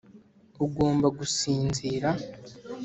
ugomba 0.65 1.07
gusinzira. 1.17 2.09